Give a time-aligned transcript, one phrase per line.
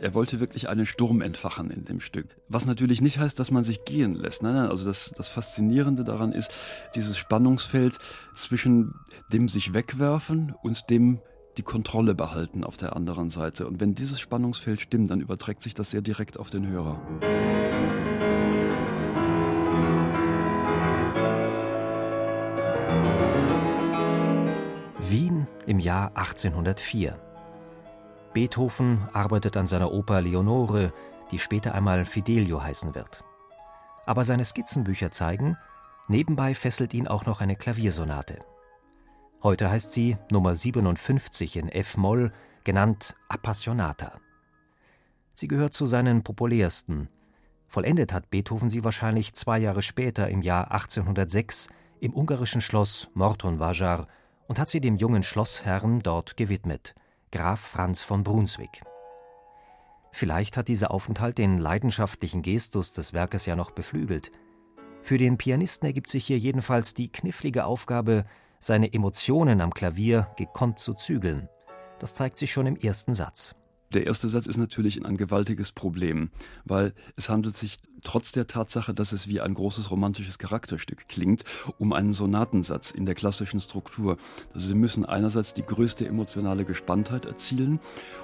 [0.00, 2.36] Er wollte wirklich einen Sturm entfachen in dem Stück.
[2.48, 4.42] Was natürlich nicht heißt, dass man sich gehen lässt.
[4.42, 6.50] Nein, nein, also das, das Faszinierende daran ist
[6.94, 7.98] dieses Spannungsfeld
[8.34, 8.94] zwischen
[9.32, 11.20] dem sich wegwerfen und dem
[11.56, 13.66] die Kontrolle behalten auf der anderen Seite.
[13.66, 17.00] Und wenn dieses Spannungsfeld stimmt, dann überträgt sich das sehr direkt auf den Hörer.
[25.00, 27.27] Wien im Jahr 1804.
[28.38, 30.92] Beethoven arbeitet an seiner Oper Leonore,
[31.32, 33.24] die später einmal Fidelio heißen wird.
[34.06, 35.56] Aber seine Skizzenbücher zeigen,
[36.06, 38.38] nebenbei fesselt ihn auch noch eine Klaviersonate.
[39.42, 42.30] Heute heißt sie Nummer 57 in F-Moll,
[42.62, 44.20] genannt Appassionata.
[45.34, 47.08] Sie gehört zu seinen populärsten.
[47.66, 54.06] Vollendet hat Beethoven sie wahrscheinlich zwei Jahre später im Jahr 1806 im ungarischen Schloss Mortonvajar
[54.46, 56.94] und hat sie dem jungen Schlossherrn dort gewidmet–
[57.30, 58.82] Graf Franz von Brunswick.
[60.12, 64.32] Vielleicht hat dieser Aufenthalt den leidenschaftlichen Gestus des Werkes ja noch beflügelt.
[65.02, 68.24] Für den Pianisten ergibt sich hier jedenfalls die knifflige Aufgabe,
[68.60, 71.48] seine Emotionen am Klavier gekonnt zu zügeln.
[71.98, 73.54] Das zeigt sich schon im ersten Satz.
[73.94, 76.30] Der erste Satz ist natürlich ein gewaltiges Problem,
[76.64, 81.44] weil es handelt sich trotz der Tatsache, dass es wie ein großes romantisches Charakterstück klingt,
[81.78, 84.18] um einen Sonatensatz in der klassischen Struktur.
[84.52, 87.80] Also Sie müssen einerseits die größte emotionale Gespanntheit erzielen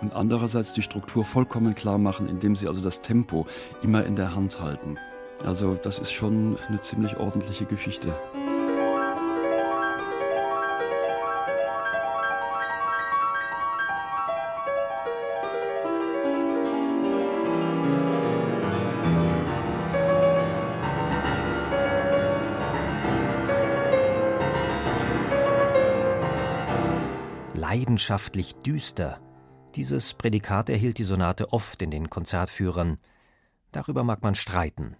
[0.00, 3.46] und andererseits die Struktur vollkommen klar machen, indem Sie also das Tempo
[3.82, 4.96] immer in der Hand halten.
[5.44, 8.14] Also das ist schon eine ziemlich ordentliche Geschichte.
[27.68, 29.20] Leidenschaftlich düster.
[29.74, 32.96] Dieses Prädikat erhielt die Sonate oft in den Konzertführern.
[33.72, 34.96] Darüber mag man streiten.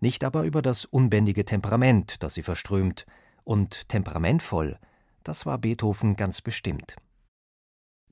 [0.00, 3.04] Nicht aber über das unbändige Temperament, das sie verströmt.
[3.44, 4.78] Und temperamentvoll,
[5.22, 6.96] das war Beethoven ganz bestimmt.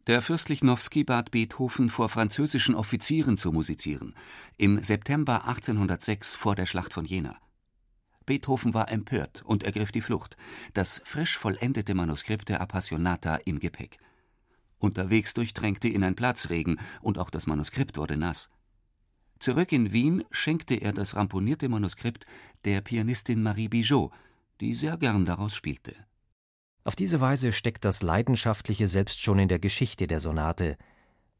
[0.07, 4.15] Der Fürst Lichnowsky bat Beethoven, vor französischen Offizieren zu musizieren,
[4.59, 7.39] im September 1806 vor der Schlacht von Jena.
[8.27, 10.37] Beethoven war empört und ergriff die Flucht,
[10.75, 13.99] das frisch vollendete Manuskript der Appassionata im Gepäck.
[14.79, 18.51] Unterwegs durchtränkte ihn ein Platzregen und auch das Manuskript wurde nass.
[19.39, 22.27] Zurück in Wien schenkte er das ramponierte Manuskript
[22.65, 24.13] der Pianistin Marie Bigot,
[24.61, 25.95] die sehr gern daraus spielte.
[26.85, 30.77] Auf diese Weise steckt das Leidenschaftliche selbst schon in der Geschichte der Sonate.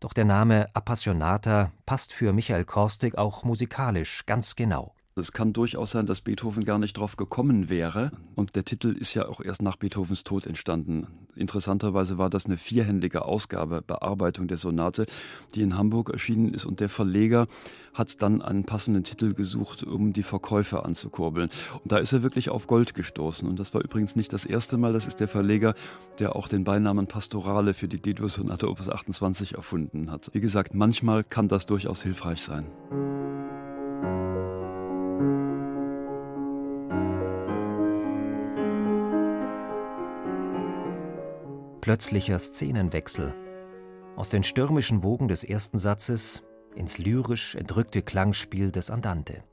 [0.01, 4.96] Doch der Name Appassionata passt für Michael Korstig auch musikalisch ganz genau.
[5.19, 8.11] Es kann durchaus sein, dass Beethoven gar nicht drauf gekommen wäre.
[8.35, 11.07] Und der Titel ist ja auch erst nach Beethovens Tod entstanden.
[11.37, 15.07] Interessanterweise war das eine vierhändige Ausgabe, Bearbeitung der Sonate,
[15.55, 16.67] die in Hamburg erschienen ist.
[16.67, 17.47] Und der Verleger
[17.95, 21.49] hat dann einen passenden Titel gesucht, um die Verkäufe anzukurbeln.
[21.83, 23.49] Und da ist er wirklich auf Gold gestoßen.
[23.49, 24.93] Und das war übrigens nicht das erste Mal.
[24.93, 25.73] Das ist der Verleger,
[26.19, 30.29] der auch den Beinamen Pastorale für die D-Dur-Sonate Opus 28 erfunden hat.
[30.35, 32.67] Wie gesagt, manchmal kann das durchaus hilfreich sein.
[41.87, 43.33] Plötzlicher Szenenwechsel.
[44.17, 46.43] Aus den stürmischen Wogen des ersten Satzes
[46.75, 49.45] ins lyrisch entrückte Klangspiel des Andante.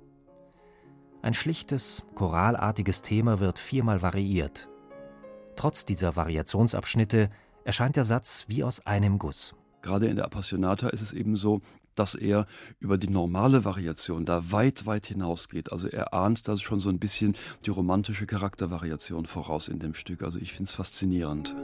[1.22, 4.68] Ein schlichtes, choralartiges Thema wird viermal variiert.
[5.56, 7.30] Trotz dieser Variationsabschnitte
[7.66, 9.54] erscheint der Satz wie aus einem Guss.
[9.84, 11.62] Gerade in der Appassionata ist es eben so,
[11.94, 12.48] dass er
[12.80, 15.72] über die normale Variation da weit, weit hinausgeht.
[15.72, 17.36] Also er ahnt da schon so ein bisschen
[17.68, 20.24] die romantische Charaktervariation voraus in dem Stück.
[20.24, 21.56] Also ich finde es faszinierend.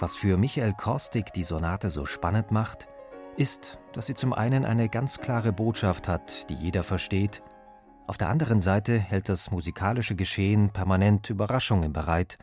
[0.00, 2.88] Was für Michael Korstig die Sonate so spannend macht,
[3.36, 7.42] ist, dass sie zum einen eine ganz klare Botschaft hat, die jeder versteht,
[8.06, 12.38] auf der anderen Seite hält das musikalische Geschehen permanent Überraschungen bereit,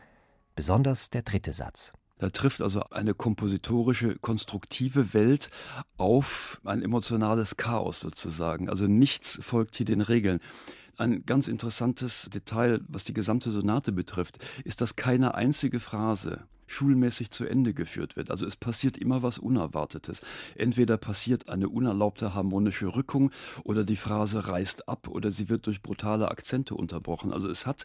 [0.54, 1.92] besonders der dritte Satz.
[2.18, 5.50] Da trifft also eine kompositorische, konstruktive Welt
[5.98, 8.70] auf ein emotionales Chaos sozusagen.
[8.70, 10.38] Also nichts folgt hier den Regeln.
[10.96, 17.30] Ein ganz interessantes Detail, was die gesamte Sonate betrifft, ist, dass keine einzige Phrase schulmäßig
[17.30, 18.30] zu Ende geführt wird.
[18.30, 20.22] Also es passiert immer was Unerwartetes.
[20.54, 23.30] Entweder passiert eine unerlaubte harmonische Rückung
[23.64, 27.32] oder die Phrase reißt ab oder sie wird durch brutale Akzente unterbrochen.
[27.32, 27.84] Also es hat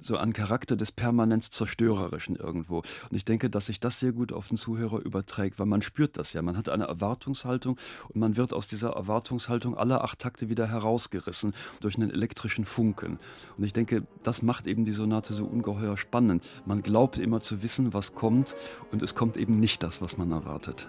[0.00, 2.78] so einen Charakter des permanent Zerstörerischen irgendwo.
[2.78, 6.16] Und ich denke, dass sich das sehr gut auf den Zuhörer überträgt, weil man spürt
[6.16, 6.42] das ja.
[6.42, 7.78] Man hat eine Erwartungshaltung
[8.08, 13.18] und man wird aus dieser Erwartungshaltung alle acht Takte wieder herausgerissen durch einen elektrischen Funken.
[13.56, 16.44] Und ich denke, das macht eben die Sonate so ungeheuer spannend.
[16.64, 18.54] Man glaubt immer zu wissen, was kommt
[18.92, 20.88] und es kommt eben nicht das, was man erwartet.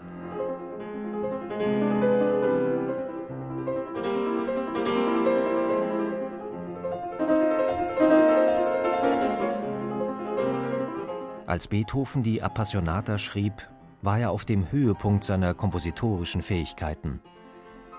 [11.46, 13.54] Als Beethoven die Appassionata schrieb,
[14.02, 17.22] war er auf dem Höhepunkt seiner kompositorischen Fähigkeiten.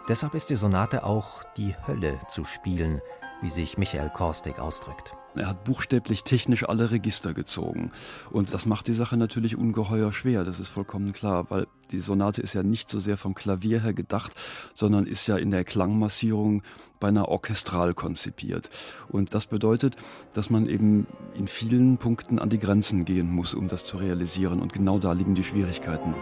[0.08, 3.00] Deshalb ist die Sonate auch die Hölle zu spielen,
[3.42, 5.14] wie sich Michael Korstig ausdrückt.
[5.36, 7.92] Er hat buchstäblich technisch alle Register gezogen.
[8.30, 12.40] Und das macht die Sache natürlich ungeheuer schwer, das ist vollkommen klar, weil die Sonate
[12.40, 14.32] ist ja nicht so sehr vom Klavier her gedacht,
[14.74, 16.62] sondern ist ja in der Klangmassierung
[17.00, 18.70] beinahe orchestral konzipiert.
[19.08, 19.96] Und das bedeutet,
[20.32, 24.60] dass man eben in vielen Punkten an die Grenzen gehen muss, um das zu realisieren.
[24.60, 26.14] Und genau da liegen die Schwierigkeiten.